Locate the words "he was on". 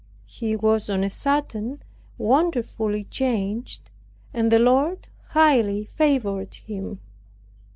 0.25-1.03